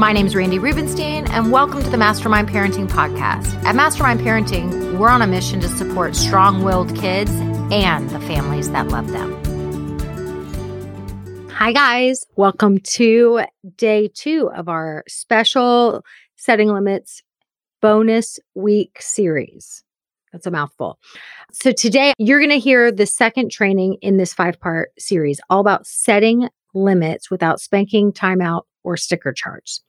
[0.00, 3.62] My name is Randi Rubenstein, and welcome to the Mastermind Parenting Podcast.
[3.64, 7.30] At Mastermind Parenting, we're on a mission to support strong willed kids
[7.70, 9.36] and the families that love them.
[11.50, 12.24] Hi, guys.
[12.34, 13.42] Welcome to
[13.76, 16.02] day two of our special
[16.34, 17.22] Setting Limits
[17.82, 19.84] bonus week series.
[20.32, 20.98] That's a mouthful.
[21.52, 25.60] So, today you're going to hear the second training in this five part series, all
[25.60, 29.82] about setting limits without spanking, timeout, or sticker charts.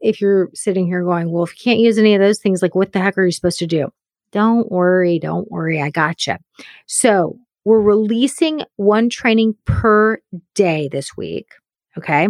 [0.00, 2.74] If you're sitting here going, well, if you can't use any of those things, like
[2.74, 3.88] what the heck are you supposed to do?
[4.30, 6.38] Don't worry, don't worry, I gotcha.
[6.86, 10.18] So we're releasing one training per
[10.54, 11.48] day this week.
[11.96, 12.28] Okay.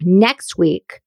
[0.00, 1.00] Next week,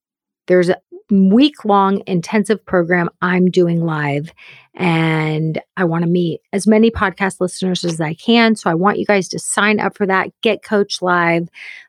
[0.47, 0.77] there's a
[1.11, 4.33] week long intensive program I'm doing live,
[4.73, 8.55] and I want to meet as many podcast listeners as I can.
[8.55, 11.47] So I want you guys to sign up for that, get Coach Live.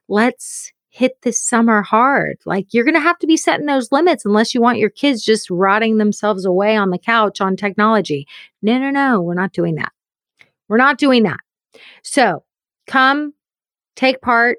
[0.09, 2.39] Let's hit this summer hard.
[2.47, 5.23] Like you're going to have to be setting those limits unless you want your kids
[5.23, 8.27] just rotting themselves away on the couch on technology.
[8.63, 9.93] No, no, no, we're not doing that.
[10.69, 11.41] We're not doing that.
[12.03, 12.45] So
[12.87, 13.35] come
[13.95, 14.57] take part.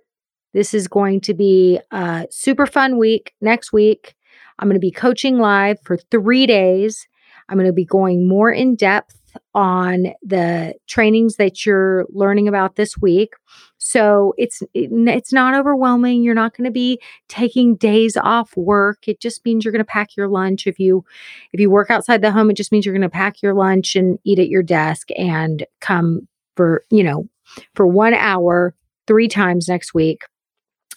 [0.53, 4.16] This is going to be a super fun week next week.
[4.59, 7.07] I'm going to be coaching live for three days.
[7.50, 9.19] I'm going to be going more in depth
[9.56, 13.34] on the trainings that you're learning about this week.
[13.77, 16.23] So it's it's not overwhelming.
[16.23, 19.07] You're not going to be taking days off work.
[19.07, 20.65] It just means you're going to pack your lunch.
[20.67, 21.05] If you
[21.53, 23.95] if you work outside the home, it just means you're going to pack your lunch
[23.95, 27.27] and eat at your desk and come for, you know,
[27.75, 28.73] for 1 hour
[29.05, 30.21] 3 times next week.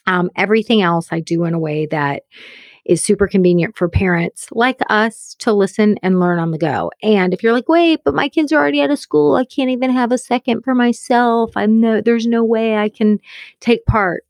[0.07, 2.23] Um, everything else I do in a way that
[2.91, 6.91] is super convenient for parents like us to listen and learn on the go.
[7.05, 9.71] And if you're like, wait, but my kids are already out of school, I can't
[9.71, 11.53] even have a second for myself.
[11.55, 13.21] I'm no, there's no way I can
[13.61, 14.25] take part.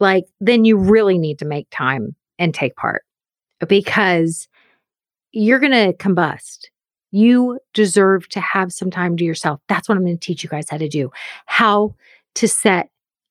[0.00, 3.04] Like, then you really need to make time and take part
[3.68, 4.48] because
[5.30, 6.70] you're going to combust.
[7.12, 9.60] You deserve to have some time to yourself.
[9.68, 11.12] That's what I'm going to teach you guys how to do.
[11.46, 11.94] How
[12.34, 12.88] to set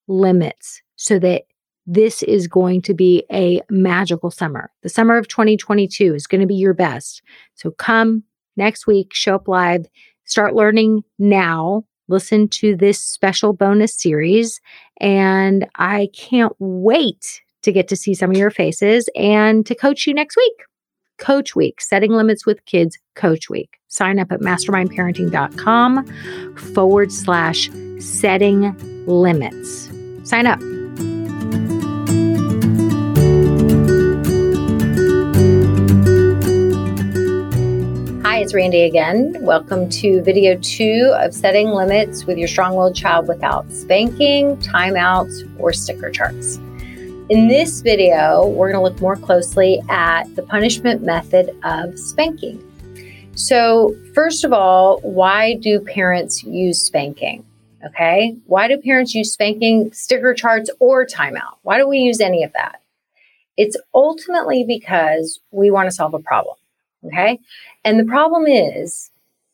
[0.07, 1.43] limits so that
[1.91, 4.72] this is going to be a magical summer.
[4.81, 7.22] The summer of 2022 is going to be your best.
[7.56, 8.24] So come
[8.56, 9.85] next week, show up live,
[10.24, 11.84] start learning now.
[12.07, 14.62] Listen to this special bonus series.
[15.01, 20.07] And I can't wait to get to see some of your faces and to coach
[20.07, 20.63] you next week.
[21.18, 23.80] Coach Week, Setting Limits with Kids Coach Week.
[23.90, 26.06] Sign up at mastermindparenting.com
[26.74, 27.69] forward slash
[28.00, 29.91] setting limits.
[30.24, 30.62] Sign up.
[38.41, 39.38] It's Randi again.
[39.41, 45.47] Welcome to video two of setting limits with your strong willed child without spanking, timeouts,
[45.59, 46.56] or sticker charts.
[47.30, 52.59] In this video, we're going to look more closely at the punishment method of spanking.
[53.35, 57.46] So, first of all, why do parents use spanking?
[57.85, 58.35] Okay.
[58.47, 61.57] Why do parents use spanking, sticker charts, or timeout?
[61.62, 62.81] Why do we use any of that?
[63.56, 66.56] It's ultimately because we want to solve a problem.
[67.06, 67.40] Okay.
[67.84, 69.10] And the problem is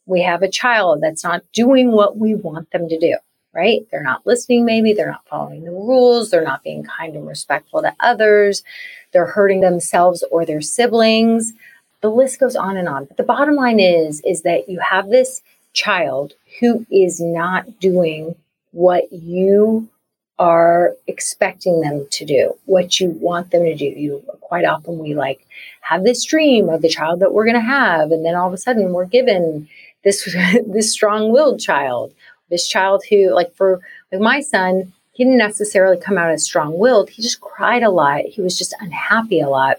[0.05, 3.17] we have a child that's not doing what we want them to do,
[3.53, 3.85] right?
[3.91, 4.93] They're not listening, maybe.
[4.93, 6.29] They're not following the rules.
[6.29, 8.63] They're not being kind and respectful to others.
[9.11, 11.53] They're hurting themselves or their siblings.
[12.01, 13.05] The list goes on and on.
[13.05, 15.41] But the bottom line is, is that you have this
[15.73, 18.35] child who is not doing
[18.71, 19.89] what you
[20.39, 23.85] are expecting them to do, what you want them to do.
[23.85, 25.45] You quite often we like
[25.81, 28.53] have this dream of the child that we're going to have, and then all of
[28.53, 29.67] a sudden we're given
[30.03, 30.23] this
[30.67, 32.13] this strong-willed child,
[32.49, 33.81] this child who, like for
[34.11, 37.09] like my son, he didn't necessarily come out as strong-willed.
[37.09, 38.21] He just cried a lot.
[38.21, 39.77] He was just unhappy a lot,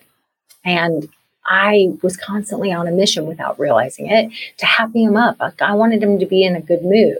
[0.64, 1.08] and
[1.46, 5.38] I was constantly on a mission without realizing it to happy him up.
[5.40, 7.18] Like I wanted him to be in a good mood.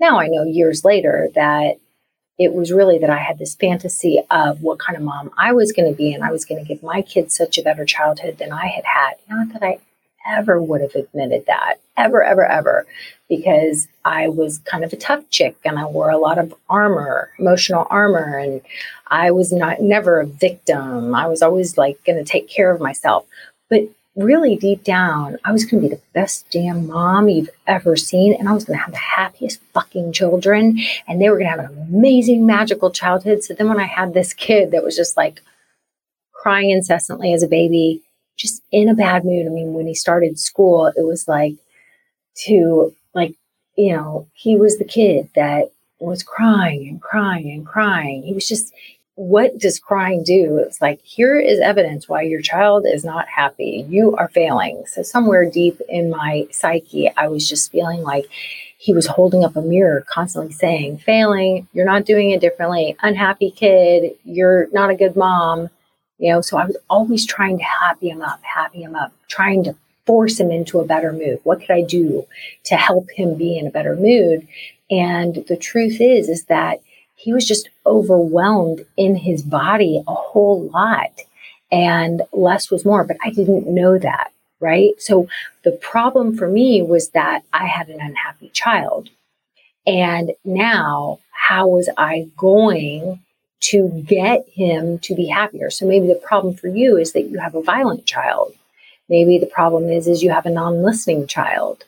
[0.00, 1.78] Now I know years later that
[2.38, 5.72] it was really that I had this fantasy of what kind of mom I was
[5.72, 8.38] going to be, and I was going to give my kids such a better childhood
[8.38, 9.14] than I had had.
[9.28, 9.78] Not that I
[10.26, 12.86] ever would have admitted that, ever, ever, ever,
[13.28, 17.30] because I was kind of a tough chick and I wore a lot of armor,
[17.38, 18.60] emotional armor, and
[19.08, 21.14] I was not never a victim.
[21.14, 23.26] I was always like going to take care of myself.
[23.68, 23.82] But
[24.16, 28.34] really deep down, I was going to be the best damn mom you've ever seen.
[28.34, 30.78] And I was going to have the happiest fucking children.
[31.06, 33.44] And they were going to have an amazing, magical childhood.
[33.44, 35.40] So then when I had this kid that was just like
[36.32, 38.02] crying incessantly as a baby,
[38.36, 39.46] just in a bad mood.
[39.46, 41.54] I mean, when he started school, it was like
[42.46, 43.34] to, like,
[43.76, 45.70] you know, he was the kid that
[46.00, 48.22] was crying and crying and crying.
[48.22, 48.72] He was just,
[49.18, 50.58] what does crying do?
[50.58, 53.84] It's like, here is evidence why your child is not happy.
[53.88, 54.84] You are failing.
[54.86, 58.26] So, somewhere deep in my psyche, I was just feeling like
[58.78, 63.50] he was holding up a mirror, constantly saying, failing, you're not doing it differently, unhappy
[63.50, 65.68] kid, you're not a good mom.
[66.18, 69.64] You know, so I was always trying to happy him up, happy him up, trying
[69.64, 69.74] to
[70.06, 71.40] force him into a better mood.
[71.42, 72.24] What could I do
[72.66, 74.46] to help him be in a better mood?
[74.92, 76.80] And the truth is, is that
[77.18, 81.20] he was just overwhelmed in his body a whole lot
[81.70, 84.32] and less was more, but I didn't know that.
[84.60, 85.00] Right.
[85.00, 85.28] So
[85.62, 89.10] the problem for me was that I had an unhappy child.
[89.86, 93.20] And now, how was I going
[93.60, 95.70] to get him to be happier?
[95.70, 98.52] So maybe the problem for you is that you have a violent child.
[99.08, 101.84] Maybe the problem is is you have a non-listening child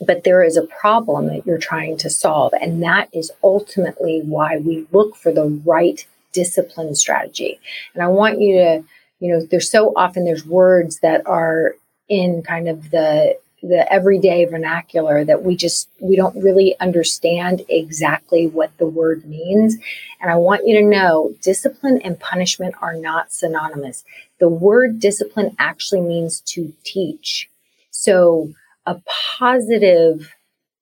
[0.00, 2.52] but there is a problem that you're trying to solve.
[2.60, 7.58] And that is ultimately why we look for the right discipline strategy.
[7.94, 8.84] And I want you to,
[9.20, 11.74] you know, there's so often there's words that are
[12.08, 18.46] in kind of the the everyday vernacular that we just we don't really understand exactly
[18.46, 19.76] what the word means
[20.20, 24.04] and i want you to know discipline and punishment are not synonymous
[24.38, 27.50] the word discipline actually means to teach
[27.90, 28.48] so
[28.88, 29.00] a
[29.38, 30.34] positive,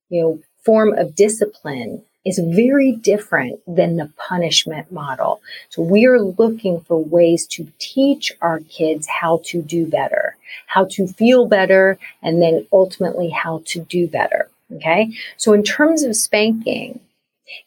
[0.09, 5.41] you know, form of discipline is very different than the punishment model.
[5.69, 10.37] So we are looking for ways to teach our kids how to do better,
[10.67, 14.49] how to feel better, and then ultimately how to do better.
[14.75, 15.13] Okay.
[15.37, 16.99] So in terms of spanking,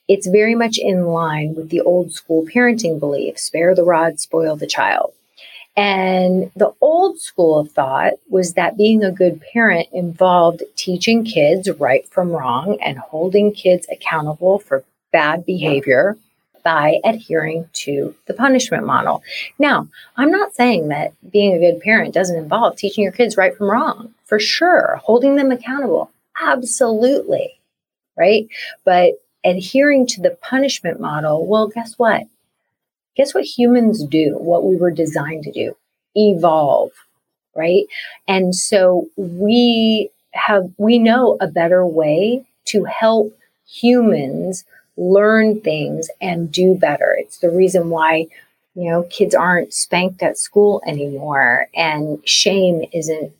[0.09, 4.57] it's very much in line with the old school parenting belief spare the rod, spoil
[4.57, 5.13] the child.
[5.79, 11.69] And the old school of thought was that being a good parent involved teaching kids
[11.79, 14.83] right from wrong and holding kids accountable for
[15.13, 16.17] bad behavior
[16.65, 19.23] by adhering to the punishment model.
[19.57, 19.87] Now,
[20.17, 23.71] I'm not saying that being a good parent doesn't involve teaching your kids right from
[23.71, 24.13] wrong.
[24.25, 26.11] For sure, holding them accountable.
[26.41, 27.57] Absolutely.
[28.17, 28.49] Right?
[28.83, 29.13] But
[29.45, 32.23] adhering to the punishment model, well, guess what?
[33.15, 35.75] Guess what humans do, what we were designed to do?
[36.15, 36.91] Evolve,
[37.55, 37.85] right?
[38.27, 43.33] And so we have, we know a better way to help
[43.67, 44.63] humans
[44.97, 47.15] learn things and do better.
[47.17, 48.27] It's the reason why,
[48.75, 53.31] you know, kids aren't spanked at school anymore and shame isn't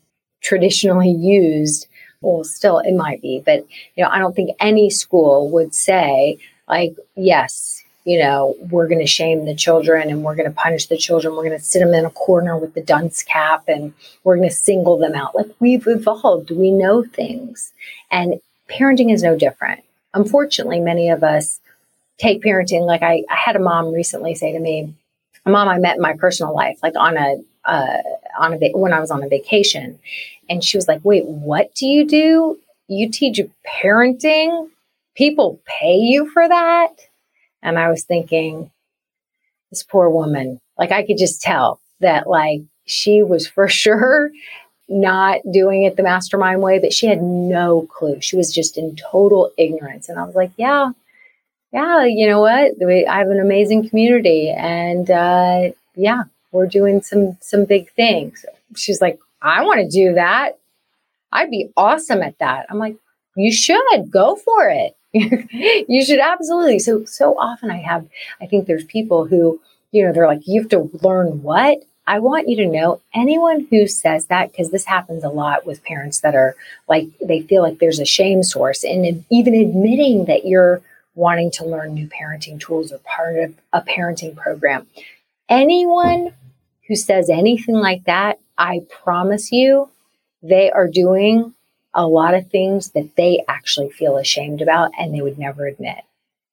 [0.42, 1.86] traditionally used.
[2.22, 6.38] Well, still it might be, but you know, I don't think any school would say
[6.68, 10.86] like, yes, you know, we're going to shame the children and we're going to punish
[10.86, 11.34] the children.
[11.34, 13.92] We're going to sit them in a corner with the dunce cap and
[14.24, 15.34] we're going to single them out.
[15.34, 17.72] Like we've evolved, we know things.
[18.10, 19.82] And parenting is no different.
[20.14, 21.60] Unfortunately, many of us
[22.18, 24.94] take parenting like I, I had a mom recently say to me,
[25.46, 27.98] a mom I met in my personal life, like on a uh,
[28.38, 29.98] on a when I was on a vacation,
[30.48, 32.58] and she was like, "Wait, what do you do?
[32.88, 34.68] You teach parenting?
[35.14, 37.09] People pay you for that?"
[37.62, 38.70] And I was thinking,
[39.70, 44.30] this poor woman, like I could just tell that like she was for sure
[44.88, 48.20] not doing it the mastermind way, but she had no clue.
[48.20, 50.08] She was just in total ignorance.
[50.08, 50.90] And I was like, yeah,
[51.72, 52.72] yeah, you know what?
[53.08, 58.44] I have an amazing community and uh, yeah, we're doing some some big things.
[58.74, 60.58] She's like, I want to do that.
[61.32, 62.66] I'd be awesome at that.
[62.68, 62.96] I'm like,
[63.36, 64.96] you should go for it.
[65.88, 66.78] you should absolutely.
[66.78, 68.06] So, so often I have,
[68.40, 69.60] I think there's people who,
[69.92, 71.82] you know, they're like, you have to learn what?
[72.06, 75.84] I want you to know anyone who says that, because this happens a lot with
[75.84, 76.56] parents that are
[76.88, 80.80] like, they feel like there's a shame source and even admitting that you're
[81.14, 84.86] wanting to learn new parenting tools or part of a parenting program.
[85.48, 86.32] Anyone
[86.88, 89.88] who says anything like that, I promise you,
[90.42, 91.54] they are doing
[91.94, 96.04] a lot of things that they actually feel ashamed about and they would never admit.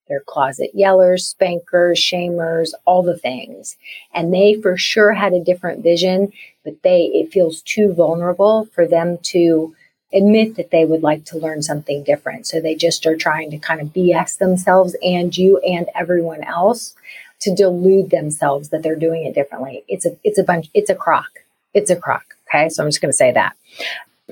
[0.08, 3.78] They're closet yellers, spankers, shamers, all the things.
[4.14, 6.32] And they for sure had a different vision,
[6.64, 9.76] but they, it feels too vulnerable for them to
[10.14, 12.48] admit that they would like to learn something different.
[12.48, 16.96] So they just are trying to kind of BS themselves and you and everyone else
[17.42, 19.84] to delude themselves that they're doing it differently.
[19.88, 21.30] It's a, it's a bunch, it's a crock.
[21.74, 22.36] It's a crock.
[22.48, 22.70] Okay.
[22.70, 23.56] So I'm just going to say that.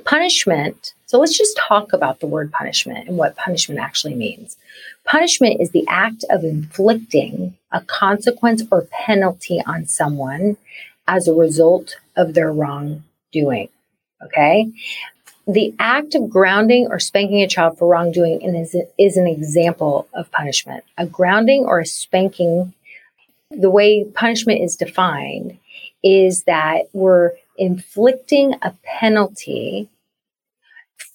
[0.03, 0.93] Punishment.
[1.05, 4.57] So let's just talk about the word punishment and what punishment actually means.
[5.05, 10.57] Punishment is the act of inflicting a consequence or penalty on someone
[11.07, 13.69] as a result of their wrongdoing.
[14.23, 14.71] Okay.
[15.47, 20.31] The act of grounding or spanking a child for wrongdoing is, is an example of
[20.31, 20.83] punishment.
[20.97, 22.73] A grounding or a spanking,
[23.51, 25.57] the way punishment is defined
[26.03, 29.89] is that we're inflicting a penalty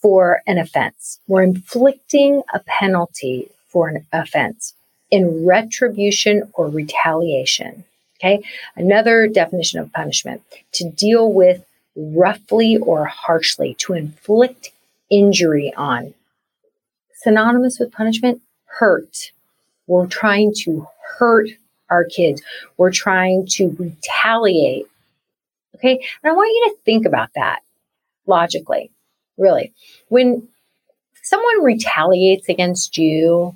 [0.02, 1.20] for an offense.
[1.26, 4.74] We're inflicting a penalty for an offense
[5.10, 7.84] in retribution or retaliation.
[8.18, 8.42] Okay.
[8.76, 10.42] Another definition of punishment
[10.72, 11.64] to deal with
[11.96, 14.70] roughly or harshly, to inflict
[15.10, 16.14] injury on.
[17.22, 19.32] Synonymous with punishment, hurt.
[19.86, 20.86] We're trying to
[21.18, 21.48] hurt
[21.90, 22.42] our kids.
[22.76, 24.86] We're trying to retaliate.
[25.80, 25.94] Okay.
[26.22, 27.60] And I want you to think about that
[28.26, 28.90] logically,
[29.38, 29.72] really.
[30.08, 30.46] When
[31.22, 33.54] someone retaliates against you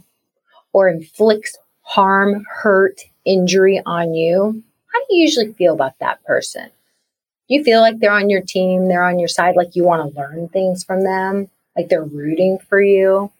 [0.72, 4.62] or inflicts harm, hurt, injury on you,
[4.92, 6.70] how do you usually feel about that person?
[7.48, 10.14] Do you feel like they're on your team, they're on your side, like you want
[10.14, 13.30] to learn things from them, like they're rooting for you?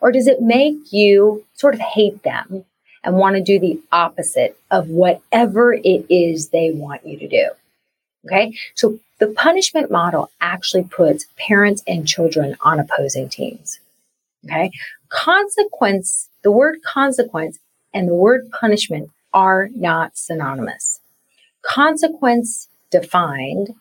[0.00, 2.64] Or does it make you sort of hate them
[3.02, 7.48] and want to do the opposite of whatever it is they want you to do?
[8.26, 8.54] Okay.
[8.74, 13.80] So the punishment model actually puts parents and children on opposing teams.
[14.44, 14.70] Okay.
[15.08, 17.58] Consequence, the word consequence
[17.94, 21.00] and the word punishment are not synonymous.
[21.62, 23.74] Consequence defined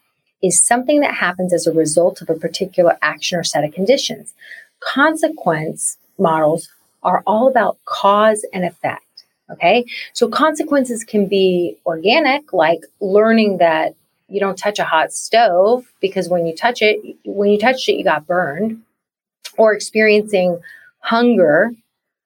[0.44, 4.34] is something that happens as a result of a particular action or set of conditions.
[4.80, 6.70] Consequence models
[7.04, 9.04] are all about cause and effect.
[9.50, 9.86] Okay.
[10.14, 13.96] So consequences can be organic, like learning that
[14.30, 17.94] you don't touch a hot stove because when you touch it, when you touched it,
[17.94, 18.82] you got burned,
[19.58, 20.60] or experiencing
[21.00, 21.72] hunger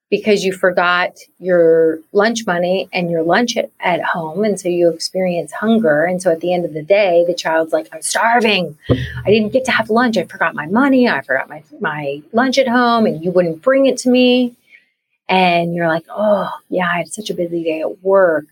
[0.10, 4.43] because you forgot your lunch money and your lunch at, at, home.
[4.43, 6.03] And so you experience hunger.
[6.03, 8.77] And so at the end of the day, the child's like, I'm starving.
[8.89, 10.17] I didn't get to have lunch.
[10.17, 11.08] I forgot my money.
[11.08, 14.58] I forgot my, my lunch at home and you wouldn't bring it to me.
[15.29, 18.46] And you're like, oh, yeah, I had such a busy day at work.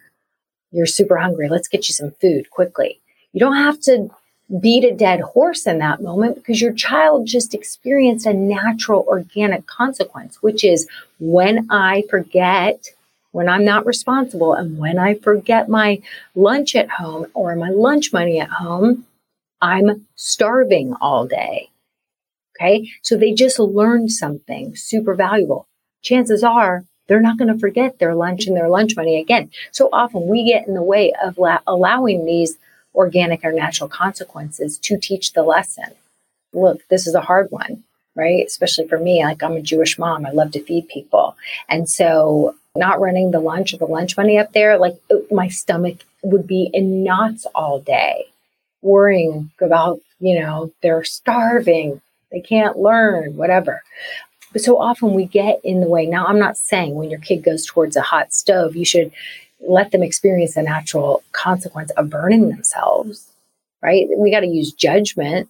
[0.72, 1.50] You're super hungry.
[1.50, 3.02] Let's get you some food quickly.
[3.34, 4.10] You don't have to
[4.60, 9.68] beat a dead horse in that moment because your child just experienced a natural organic
[9.68, 10.88] consequence, which is
[11.20, 12.88] when I forget,
[13.32, 16.02] when I'm not responsible, and when I forget my
[16.34, 19.06] lunch at home or my lunch money at home,
[19.62, 21.70] I'm starving all day.
[22.56, 22.90] Okay.
[23.04, 25.68] So they just learned something super valuable.
[26.02, 29.50] Chances are they're not going to forget their lunch and their lunch money again.
[29.72, 32.58] So often we get in the way of la- allowing these
[32.96, 35.92] organic or natural consequences to teach the lesson.
[36.54, 37.84] Look, this is a hard one,
[38.16, 38.46] right?
[38.46, 41.38] Especially for me, like I'm a Jewish mom, I love to feed people.
[41.68, 45.48] And so not running the lunch or the lunch money up there, like oh, my
[45.48, 48.26] stomach would be in knots all day,
[48.82, 53.84] worrying about, you know, they're starving, they can't learn, whatever.
[54.52, 56.06] But so often we get in the way.
[56.06, 59.12] Now, I'm not saying when your kid goes towards a hot stove, you should
[59.68, 63.30] let them experience the natural consequence of burning themselves,
[63.82, 64.08] right?
[64.18, 65.50] We got to use judgment.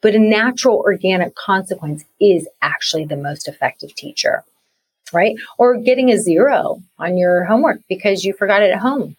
[0.00, 4.44] But a natural organic consequence is actually the most effective teacher,
[5.12, 5.34] right?
[5.58, 9.16] Or getting a zero on your homework because you forgot it at home.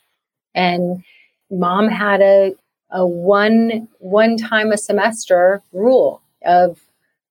[0.55, 1.03] And
[1.51, 2.55] mom had a,
[2.91, 6.79] a one, one time a semester rule of,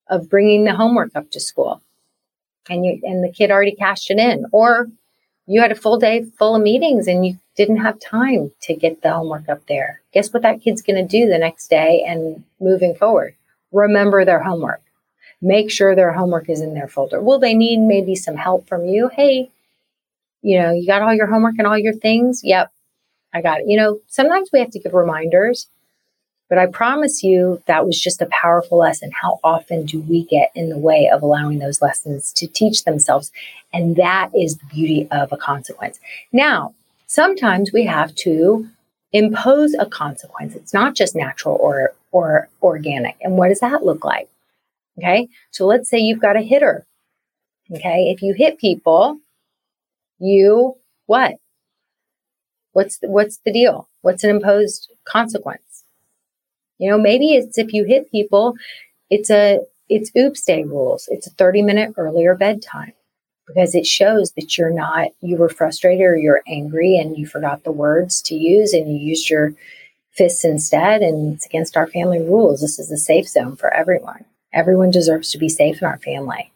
[0.08, 1.80] of bringing the homework up to school.
[2.68, 4.44] And you, and the kid already cashed it in.
[4.52, 4.88] Or
[5.48, 9.02] you had a full day full of meetings and you didn't have time to get
[9.02, 10.02] the homework up there.
[10.12, 13.34] Guess what that kid's going to do the next day and moving forward?
[13.72, 14.82] Remember their homework.
[15.40, 17.20] Make sure their homework is in their folder.
[17.20, 19.08] Will they need maybe some help from you?
[19.08, 19.50] Hey,
[20.42, 22.42] you know, you got all your homework and all your things?
[22.44, 22.70] Yep,
[23.32, 23.64] I got it.
[23.68, 25.68] You know, sometimes we have to give reminders
[26.48, 29.10] but I promise you that was just a powerful lesson.
[29.12, 33.30] How often do we get in the way of allowing those lessons to teach themselves?
[33.72, 36.00] And that is the beauty of a consequence.
[36.32, 36.74] Now,
[37.06, 38.68] sometimes we have to
[39.12, 40.54] impose a consequence.
[40.54, 43.16] It's not just natural or or organic.
[43.20, 44.28] And what does that look like?
[44.98, 45.28] Okay?
[45.50, 46.86] So let's say you've got a hitter.
[47.70, 48.10] Okay?
[48.10, 49.18] If you hit people,
[50.18, 50.76] you
[51.06, 51.36] what?
[52.72, 53.88] What's the, what's the deal?
[54.02, 55.67] What's an imposed consequence?
[56.78, 58.54] You know, maybe it's if you hit people,
[59.10, 61.08] it's a it's oops day rules.
[61.10, 62.92] It's a 30 minute earlier bedtime
[63.46, 67.64] because it shows that you're not, you were frustrated or you're angry and you forgot
[67.64, 69.54] the words to use and you used your
[70.12, 71.00] fists instead.
[71.00, 72.60] And it's against our family rules.
[72.60, 74.24] This is a safe zone for everyone.
[74.52, 76.52] Everyone deserves to be safe in our family.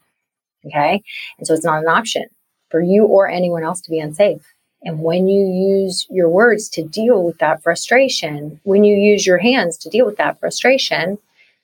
[0.65, 1.01] Okay.
[1.37, 2.25] And so it's not an option
[2.69, 4.53] for you or anyone else to be unsafe.
[4.83, 9.37] And when you use your words to deal with that frustration, when you use your
[9.37, 11.17] hands to deal with that frustration,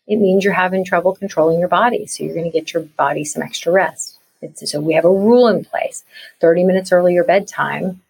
[0.07, 2.07] it means you're having trouble controlling your body.
[2.07, 4.17] So you're going to get your body some extra rest.
[4.41, 6.03] It's, so we have a rule in place
[6.39, 8.01] 30 minutes earlier bedtime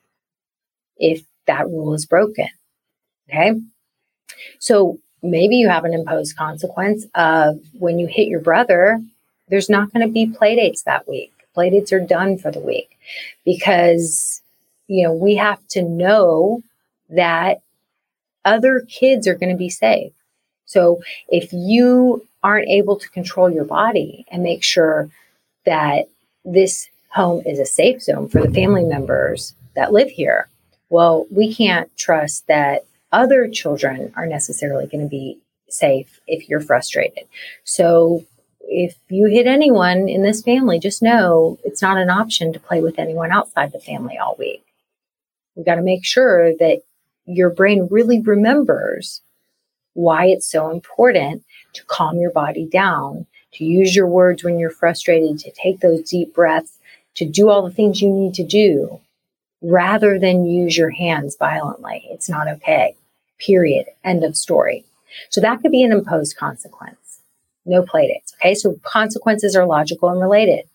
[0.97, 2.47] if that rule is broken.
[3.27, 3.59] Okay.
[4.59, 9.01] So maybe you have an imposed consequence of when you hit your brother,
[9.47, 11.33] there's not going to be playdates that week.
[11.55, 12.97] Playdates are done for the week
[13.43, 14.41] because,
[14.89, 16.63] you know, we have to know
[17.09, 17.61] that
[18.43, 20.11] other kids are going to be safe.
[20.65, 25.09] So if you aren't able to control your body and make sure
[25.65, 26.09] that
[26.43, 30.49] this home is a safe zone for the family members that live here,
[30.89, 35.37] well, we can't trust that other children are necessarily going to be
[35.69, 37.25] safe if you're frustrated.
[37.63, 38.25] So
[38.61, 42.81] if you hit anyone in this family, just know it's not an option to play
[42.81, 44.63] with anyone outside the family all week.
[45.59, 46.83] We've got to make sure that
[47.25, 49.19] your brain really remembers
[49.93, 53.25] why it's so important to calm your body down
[53.55, 56.77] to use your words when you're frustrated, to take those deep breaths,
[57.15, 59.01] to do all the things you need to do
[59.61, 62.07] rather than use your hands violently.
[62.09, 62.95] It's not okay.
[63.37, 63.87] Period.
[64.05, 64.85] End of story.
[65.29, 67.19] So that could be an imposed consequence.
[67.65, 68.33] No playdates.
[68.35, 68.55] Okay.
[68.55, 70.69] So consequences are logical and related.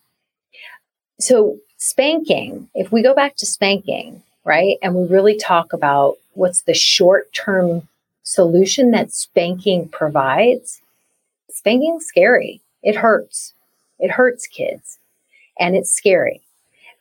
[1.19, 6.61] So spanking, if we go back to spanking, right, and we really talk about what's
[6.61, 7.87] the short term
[8.23, 10.81] solution that spanking provides,
[11.49, 12.61] spanking's scary.
[12.83, 13.53] It hurts.
[13.99, 14.99] It hurts kids
[15.59, 16.41] and it's scary.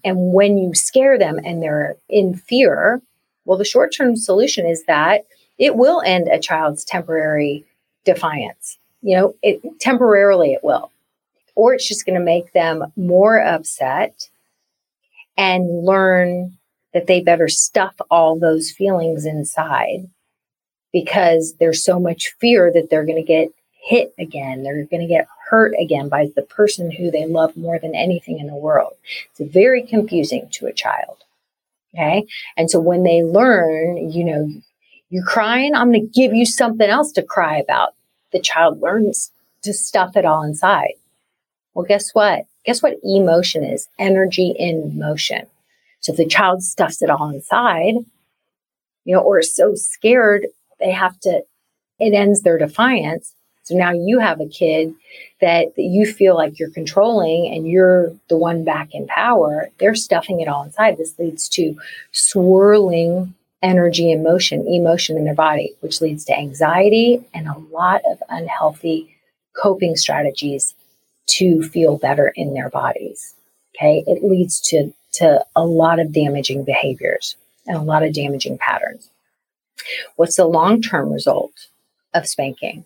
[0.04, 3.00] And when you scare them and they're in fear,
[3.44, 5.24] well, the short term solution is that
[5.58, 7.64] it will end a child's temporary
[8.04, 8.78] defiance.
[9.02, 10.90] You know, it temporarily it will.
[11.56, 14.28] Or it's just going to make them more upset
[15.36, 16.56] and learn
[16.94, 20.08] that they better stuff all those feelings inside
[20.92, 24.62] because there's so much fear that they're going to get hit again.
[24.62, 28.38] They're going to get hurt again by the person who they love more than anything
[28.38, 28.94] in the world.
[29.30, 31.18] It's very confusing to a child.
[31.94, 32.26] Okay.
[32.56, 34.50] And so when they learn, you know,
[35.10, 37.94] you're crying, I'm going to give you something else to cry about.
[38.32, 39.30] The child learns
[39.62, 40.94] to stuff it all inside.
[41.74, 42.44] Well, guess what?
[42.64, 43.88] Guess what emotion is?
[43.98, 45.46] Energy in motion.
[46.04, 47.94] So if the child stuffs it all inside,
[49.04, 50.46] you know, or is so scared,
[50.78, 51.42] they have to,
[51.98, 54.94] it ends their defiance so now you have a kid
[55.40, 59.70] that, that you feel like you're controlling and you're the one back in power.
[59.78, 60.98] They're stuffing it all inside.
[60.98, 61.74] This leads to
[62.12, 68.02] swirling energy and motion, emotion in their body, which leads to anxiety and a lot
[68.06, 69.16] of unhealthy
[69.56, 70.74] coping strategies
[71.26, 73.34] to feel better in their bodies.
[73.74, 74.04] Okay.
[74.06, 79.10] It leads to, to a lot of damaging behaviors and a lot of damaging patterns.
[80.16, 81.68] What's the long term result
[82.12, 82.84] of spanking?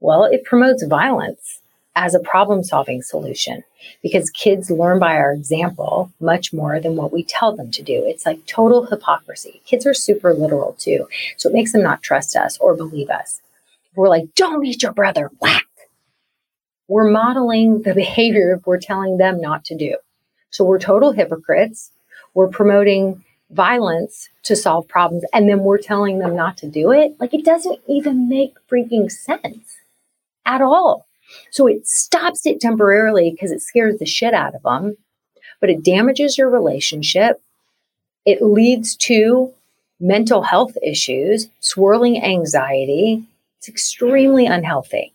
[0.00, 1.60] Well, it promotes violence
[1.96, 3.64] as a problem solving solution
[4.02, 8.04] because kids learn by our example much more than what we tell them to do.
[8.06, 9.60] It's like total hypocrisy.
[9.64, 11.08] Kids are super literal too.
[11.36, 13.40] So it makes them not trust us or believe us.
[13.94, 15.66] We're like, don't eat your brother, whack.
[16.88, 19.96] We're modeling the behavior we're telling them not to do.
[20.50, 21.90] So we're total hypocrites.
[22.34, 27.16] We're promoting violence to solve problems and then we're telling them not to do it.
[27.18, 29.78] Like it doesn't even make freaking sense
[30.46, 31.06] at all.
[31.50, 34.96] So it stops it temporarily because it scares the shit out of them,
[35.60, 37.40] but it damages your relationship.
[38.24, 39.52] It leads to
[40.00, 43.24] mental health issues, swirling anxiety.
[43.58, 45.12] It's extremely unhealthy.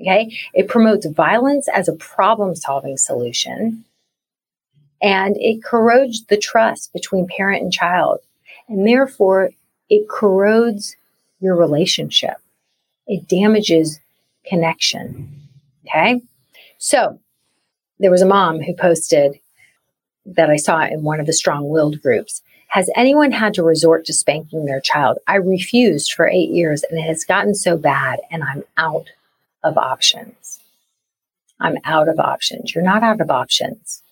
[0.00, 0.36] Okay.
[0.54, 3.84] It promotes violence as a problem solving solution
[5.00, 8.18] and it corrodes the trust between parent and child.
[8.68, 9.50] And therefore,
[9.88, 10.96] it corrodes
[11.40, 12.36] your relationship.
[13.06, 14.00] It damages
[14.44, 15.42] connection.
[15.86, 16.20] Okay.
[16.78, 17.18] So
[17.98, 19.38] there was a mom who posted
[20.26, 24.04] that I saw in one of the strong willed groups Has anyone had to resort
[24.06, 25.18] to spanking their child?
[25.26, 29.08] I refused for eight years and it has gotten so bad and I'm out
[29.64, 30.60] of options.
[31.60, 32.74] I'm out of options.
[32.74, 34.02] You're not out of options.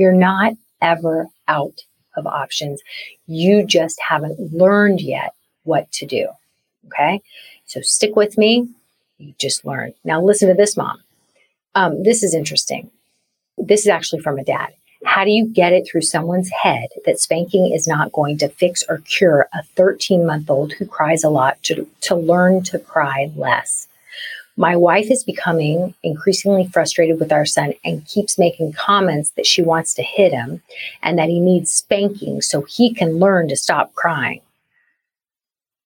[0.00, 1.84] You're not ever out
[2.16, 2.80] of options.
[3.26, 5.34] You just haven't learned yet
[5.64, 6.26] what to do.
[6.86, 7.20] Okay.
[7.66, 8.66] So stick with me.
[9.18, 9.92] You just learned.
[10.02, 11.02] Now listen to this, mom.
[11.74, 12.90] Um, this is interesting.
[13.58, 14.70] This is actually from a dad.
[15.04, 18.82] How do you get it through someone's head that spanking is not going to fix
[18.88, 23.30] or cure a 13 month old who cries a lot to, to learn to cry
[23.36, 23.86] less?
[24.60, 29.62] My wife is becoming increasingly frustrated with our son and keeps making comments that she
[29.62, 30.60] wants to hit him
[31.02, 34.42] and that he needs spanking so he can learn to stop crying.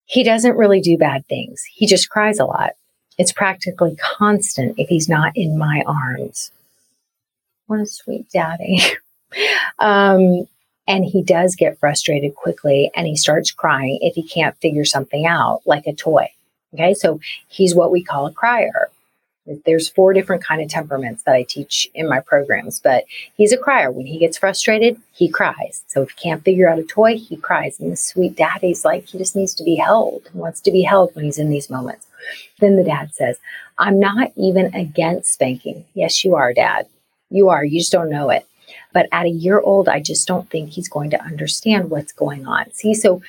[0.07, 1.63] He doesn't really do bad things.
[1.73, 2.73] He just cries a lot.
[3.17, 6.51] It's practically constant if he's not in my arms.
[7.69, 8.81] What a sweet daddy.
[9.79, 10.49] um,
[10.89, 15.27] and he does get frustrated quickly and he starts crying if he can't figure something
[15.27, 16.34] out, like a toy.
[16.75, 18.91] Okay, so he's what we call a crier.
[19.67, 23.05] There's four different kind of temperaments that I teach in my programs, but
[23.37, 23.91] he's a crier.
[23.91, 25.85] When he gets frustrated, he cries.
[25.87, 27.79] So if he can't figure out a toy, he cries.
[27.79, 30.83] And the sweet daddy's like, he just needs to be held, he wants to be
[30.83, 32.07] held when he's in these moments.
[32.59, 33.39] Then the dad says,
[33.79, 35.85] I'm not even against spanking.
[35.93, 36.87] Yes, you are, dad.
[37.29, 37.65] You are.
[37.65, 38.47] You just don't know it.
[38.95, 42.47] But at a year old, I just don't think he's going to understand what's going
[42.47, 42.71] on.
[42.73, 43.21] See, so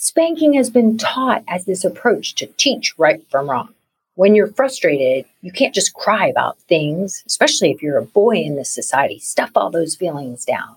[0.00, 3.74] spanking has been taught as this approach to teach right from wrong.
[4.14, 8.54] When you're frustrated, you can't just cry about things, especially if you're a boy in
[8.54, 9.18] this society.
[9.18, 10.76] Stuff all those feelings down.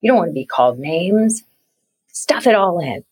[0.00, 1.42] You don't want to be called names.
[2.12, 3.04] Stuff it all in.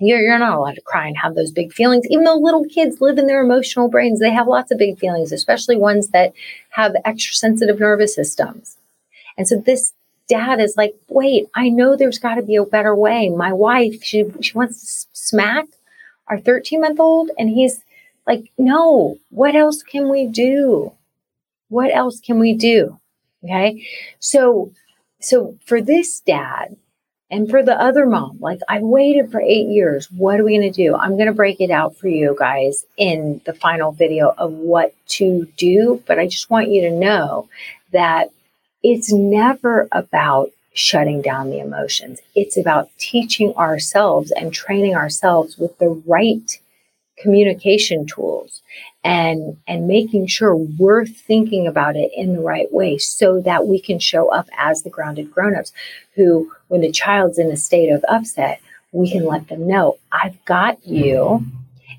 [0.00, 2.06] You're, you're not allowed to cry and have those big feelings.
[2.08, 5.32] Even though little kids live in their emotional brains, they have lots of big feelings,
[5.32, 6.32] especially ones that
[6.70, 8.76] have extra sensitive nervous systems.
[9.36, 9.92] And so this
[10.28, 13.28] dad is like, wait, I know there's got to be a better way.
[13.28, 15.66] My wife, she, she wants to smack
[16.28, 17.30] our 13 month old.
[17.38, 17.82] And he's
[18.26, 20.92] like, no, what else can we do?
[21.68, 22.98] What else can we do?
[23.44, 23.86] Okay.
[24.20, 24.72] So,
[25.20, 26.76] so for this dad,
[27.30, 30.10] and for the other mom, like I waited for eight years.
[30.10, 30.96] What are we going to do?
[30.96, 34.94] I'm going to break it out for you guys in the final video of what
[35.08, 36.02] to do.
[36.06, 37.48] But I just want you to know
[37.92, 38.30] that
[38.92, 42.20] it's never about shutting down the emotions.
[42.34, 46.58] It's about teaching ourselves and training ourselves with the right
[47.18, 48.62] communication tools
[49.02, 53.80] and and making sure we're thinking about it in the right way so that we
[53.80, 55.72] can show up as the grounded grown-ups
[56.14, 58.60] who when the child's in a state of upset
[58.92, 61.44] we can let them know I've got you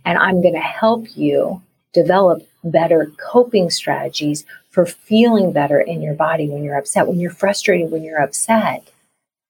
[0.05, 1.61] and I'm going to help you
[1.93, 7.31] develop better coping strategies for feeling better in your body when you're upset, when you're
[7.31, 8.89] frustrated, when you're upset.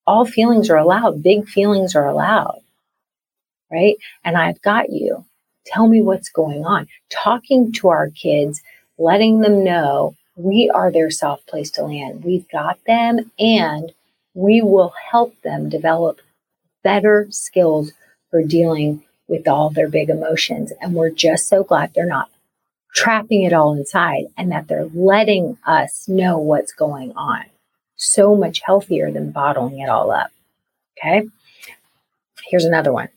[0.07, 2.61] All feelings are allowed, big feelings are allowed,
[3.71, 3.97] right?
[4.23, 5.25] And I've got you.
[5.65, 6.87] Tell me what's going on.
[7.11, 8.61] Talking to our kids,
[8.97, 12.23] letting them know we are their soft place to land.
[12.23, 13.91] We've got them and
[14.33, 16.21] we will help them develop
[16.83, 17.91] better skills
[18.31, 20.73] for dealing with all their big emotions.
[20.81, 22.29] And we're just so glad they're not
[22.93, 27.45] trapping it all inside and that they're letting us know what's going on.
[27.95, 30.31] So much healthier than bottling it all up.
[30.97, 31.27] Okay.
[32.45, 33.09] Here's another one.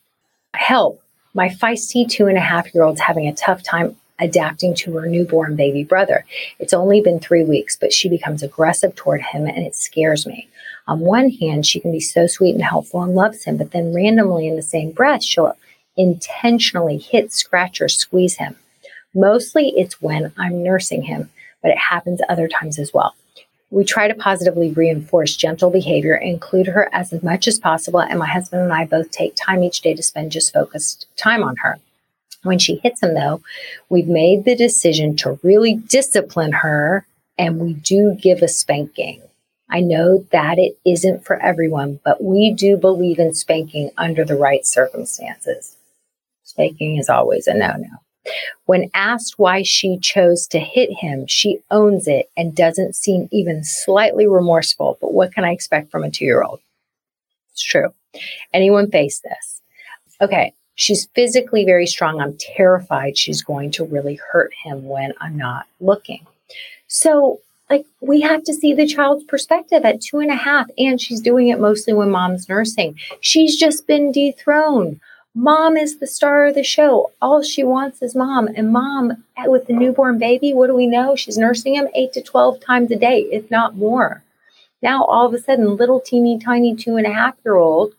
[0.54, 1.02] Help.
[1.34, 5.06] My feisty two and a half year old's having a tough time adapting to her
[5.06, 6.24] newborn baby brother.
[6.58, 10.48] It's only been three weeks, but she becomes aggressive toward him and it scares me.
[10.86, 13.94] On one hand, she can be so sweet and helpful and loves him, but then
[13.94, 15.56] randomly in the same breath, she'll
[15.96, 18.56] intentionally hit, scratch, or squeeze him.
[19.14, 23.14] Mostly it's when I'm nursing him, but it happens other times as well.
[23.70, 28.28] We try to positively reinforce gentle behavior, include her as much as possible, and my
[28.28, 31.78] husband and I both take time each day to spend just focused time on her.
[32.42, 33.40] When she hits him, though,
[33.88, 37.06] we've made the decision to really discipline her,
[37.38, 39.22] and we do give a spanking.
[39.70, 44.36] I know that it isn't for everyone, but we do believe in spanking under the
[44.36, 45.76] right circumstances.
[46.52, 47.88] Spanking is always a no no.
[48.66, 53.64] When asked why she chose to hit him, she owns it and doesn't seem even
[53.64, 54.98] slightly remorseful.
[55.00, 56.60] But what can I expect from a two year old?
[57.52, 57.88] It's true.
[58.52, 59.62] Anyone face this?
[60.20, 62.20] Okay, she's physically very strong.
[62.20, 66.26] I'm terrified she's going to really hurt him when I'm not looking.
[66.86, 71.00] So, like, we have to see the child's perspective at two and a half, and
[71.00, 72.98] she's doing it mostly when mom's nursing.
[73.20, 75.00] She's just been dethroned.
[75.34, 77.10] Mom is the star of the show.
[77.22, 78.48] All she wants is mom.
[78.54, 81.16] And mom, with the newborn baby, what do we know?
[81.16, 84.22] She's nursing him eight to 12 times a day, if not more.
[84.82, 87.94] Now, all of a sudden, little teeny tiny two and a half year old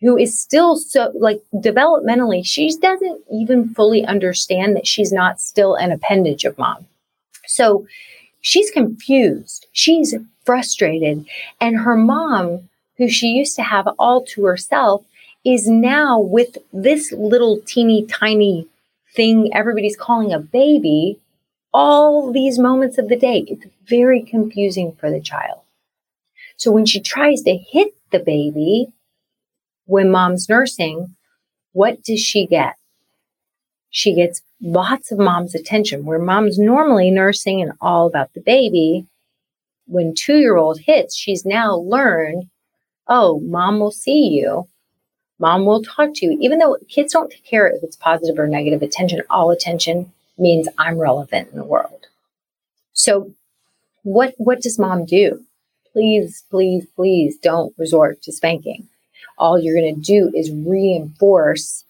[0.00, 5.74] who is still so like developmentally, she doesn't even fully understand that she's not still
[5.74, 6.86] an appendage of mom.
[7.46, 7.86] So
[8.40, 9.66] she's confused.
[9.72, 11.26] She's frustrated.
[11.60, 15.04] And her mom, who she used to have all to herself,
[15.44, 18.68] is now with this little teeny tiny
[19.14, 21.18] thing everybody's calling a baby
[21.72, 23.44] all these moments of the day.
[23.46, 25.60] It's very confusing for the child.
[26.56, 28.92] So when she tries to hit the baby
[29.86, 31.14] when mom's nursing,
[31.72, 32.74] what does she get?
[33.90, 39.06] She gets lots of mom's attention where mom's normally nursing and all about the baby.
[39.86, 42.44] When two year old hits, she's now learned,
[43.08, 44.68] oh, mom will see you.
[45.40, 46.38] Mom will talk to you.
[46.40, 50.98] Even though kids don't care if it's positive or negative attention, all attention means I'm
[50.98, 52.06] relevant in the world.
[52.92, 53.32] So
[54.02, 55.42] what, what does mom do?
[55.92, 58.88] Please, please, please don't resort to spanking.
[59.38, 61.84] All you're going to do is reinforce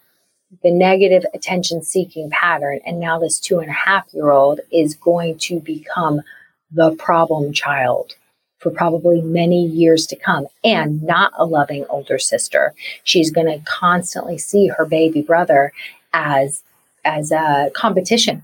[0.63, 2.81] the negative attention seeking pattern.
[2.87, 6.23] And now this two and a half year old is going to become
[6.71, 8.15] the problem child
[8.61, 12.75] for probably many years to come and not a loving older sister.
[13.05, 15.73] She's going to constantly see her baby brother
[16.13, 16.63] as
[17.05, 18.43] as a competition,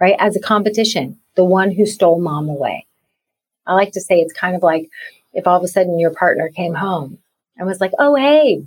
[0.00, 0.16] right?
[0.18, 2.86] As a competition, the one who stole mom away.
[3.66, 4.90] I like to say it's kind of like
[5.32, 7.18] if all of a sudden your partner came home
[7.56, 8.64] and was like, "Oh, hey,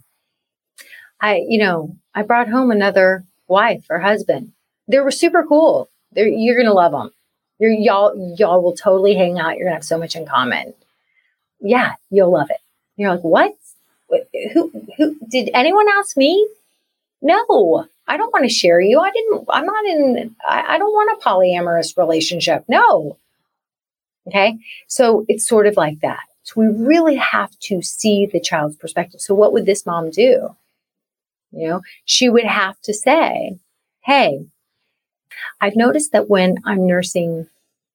[1.19, 4.53] I, you know, I brought home another wife or husband.
[4.87, 5.89] They were super cool.
[6.13, 7.11] They're, you're gonna love them.
[7.61, 9.55] You're, y'all, y'all will totally hang out.
[9.55, 10.73] You're gonna have so much in common.
[11.59, 12.57] Yeah, you'll love it.
[12.97, 13.55] You're like, what?
[14.53, 16.49] Who, who, did anyone ask me?
[17.21, 18.99] No, I don't want to share you.
[18.99, 22.65] I didn't, I'm not in, I, I don't want a polyamorous relationship.
[22.67, 23.17] No.
[24.25, 24.57] Okay.
[24.87, 26.23] So it's sort of like that.
[26.41, 29.21] So we really have to see the child's perspective.
[29.21, 30.55] So what would this mom do?
[31.51, 33.59] You know, she would have to say,
[34.03, 34.47] Hey,
[35.59, 37.47] I've noticed that when I'm nursing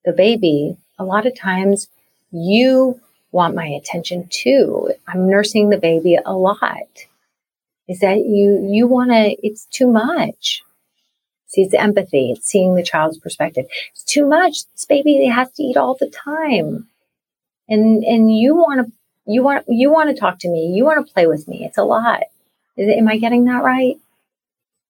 [0.06, 1.88] the baby, a lot of times
[2.30, 2.98] you
[3.32, 4.92] want my attention too.
[5.06, 6.88] I'm nursing the baby a lot.
[7.88, 10.62] Is that you, you want to, it's too much.
[11.48, 12.32] See, it's empathy.
[12.32, 13.66] It's seeing the child's perspective.
[13.92, 14.64] It's too much.
[14.72, 16.88] This baby has to eat all the time.
[17.68, 18.92] And, and you want to,
[19.26, 20.72] you want, you want to talk to me.
[20.74, 21.64] You want to play with me.
[21.64, 22.22] It's a lot.
[22.76, 23.96] Is, am I getting that right?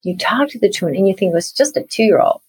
[0.03, 2.41] You talk to the twin and you think it was just a two year old.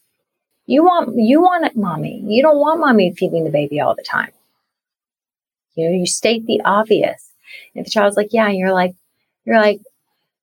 [0.67, 2.21] You want, you want it, mommy.
[2.25, 4.31] You don't want mommy feeding the baby all the time.
[5.75, 7.31] You know, you state the obvious.
[7.73, 8.93] If the child's like, yeah, you're like,
[9.45, 9.79] you're like,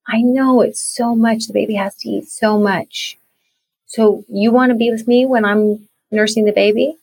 [0.08, 1.46] I know it's so much.
[1.46, 3.18] The baby has to eat so much.
[3.86, 6.96] So you want to be with me when I'm nursing the baby?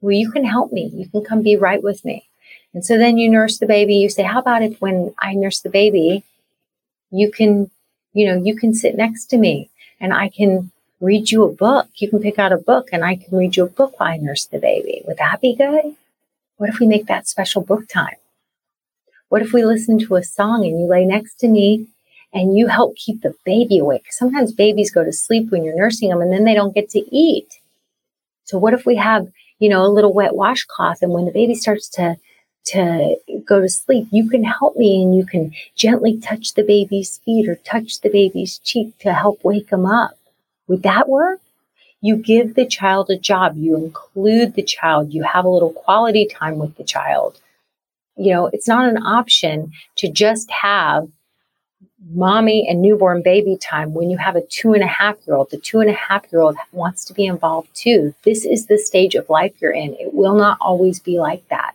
[0.00, 0.90] Well, you can help me.
[0.92, 2.28] You can come be right with me.
[2.74, 3.94] And so then you nurse the baby.
[3.94, 6.24] You say, how about if when I nurse the baby,
[7.10, 7.70] you can,
[8.12, 11.88] you know, you can sit next to me and I can read you a book.
[11.96, 14.16] You can pick out a book and I can read you a book while I
[14.18, 15.02] nurse the baby.
[15.06, 15.96] Would that be good?
[16.58, 18.16] What if we make that special book time?
[19.30, 21.86] What if we listen to a song and you lay next to me
[22.34, 24.12] and you help keep the baby awake?
[24.12, 27.16] Sometimes babies go to sleep when you're nursing them and then they don't get to
[27.16, 27.60] eat.
[28.44, 31.54] So what if we have, you know, a little wet washcloth and when the baby
[31.54, 32.16] starts to
[32.66, 37.18] to go to sleep, you can help me and you can gently touch the baby's
[37.24, 40.19] feet or touch the baby's cheek to help wake them up.
[40.70, 41.40] Would that work?
[42.00, 46.26] You give the child a job, you include the child, you have a little quality
[46.26, 47.38] time with the child.
[48.16, 51.08] You know, it's not an option to just have
[52.14, 55.50] mommy and newborn baby time when you have a two and a half year old.
[55.50, 58.14] The two and a half year old wants to be involved too.
[58.24, 59.94] This is the stage of life you're in.
[59.94, 61.74] It will not always be like that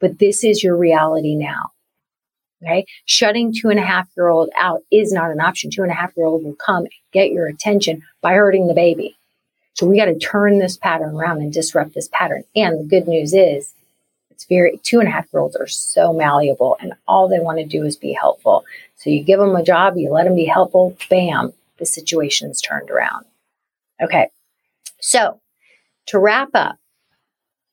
[0.00, 1.70] but this is your reality now.
[2.62, 2.86] Okay.
[3.04, 5.70] Shutting two and a half year old out is not an option.
[5.70, 9.16] Two and a half year old will come get your attention by hurting the baby.
[9.74, 12.42] So we got to turn this pattern around and disrupt this pattern.
[12.56, 13.74] And the good news is
[14.30, 17.58] it's very, two and a half year olds are so malleable and all they want
[17.58, 18.64] to do is be helpful.
[18.96, 22.90] So you give them a job, you let them be helpful, bam, the situation's turned
[22.90, 23.24] around.
[24.02, 24.30] Okay.
[25.00, 25.40] So
[26.06, 26.76] to wrap up,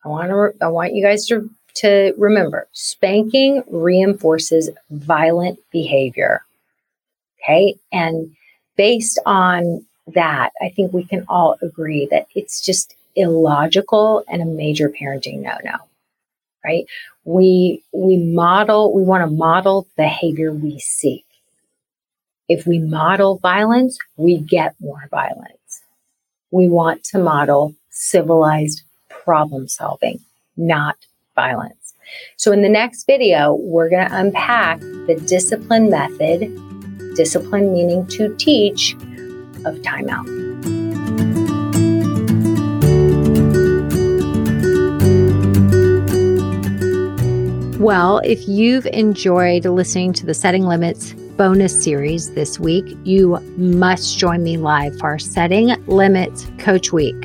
[0.04, 6.44] I want to, I want you guys to to remember spanking reinforces violent behavior.
[7.44, 7.76] Okay.
[7.92, 8.36] And
[8.76, 14.46] based on that, I think we can all agree that it's just illogical and a
[14.46, 15.78] major parenting no no.
[16.64, 16.86] Right?
[17.24, 21.26] We we model, we want to model behavior we seek.
[22.48, 25.82] If we model violence, we get more violence.
[26.52, 30.20] We want to model civilized problem solving,
[30.56, 30.96] not
[31.36, 31.94] violence.
[32.38, 36.56] So, in the next video, we're going to unpack the discipline method,
[37.16, 38.96] discipline meaning to teach,
[39.66, 40.26] of timeout.
[47.80, 54.18] Well, if you've enjoyed listening to the Setting Limits bonus series this week, you must
[54.18, 57.16] join me live for our Setting Limits Coach Week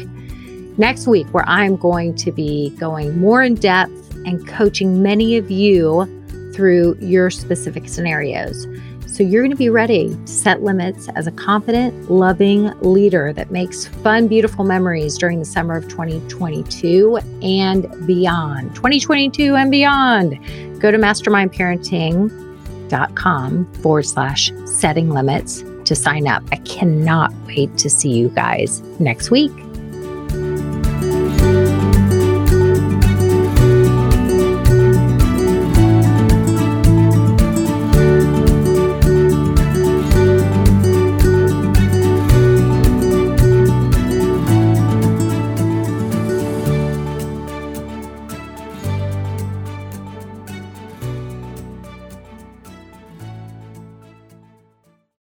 [0.76, 5.50] next week, where I'm going to be going more in depth and coaching many of
[5.50, 6.06] you
[6.54, 8.68] through your specific scenarios.
[9.06, 13.50] So you're going to be ready to set limits as a confident, loving leader that
[13.50, 18.74] makes fun, beautiful memories during the summer of 2022 and beyond.
[18.76, 20.38] 2022 and beyond.
[20.80, 26.44] Go to mastermindparenting.com forward slash setting limits to sign up.
[26.52, 29.50] I cannot wait to see you guys next week.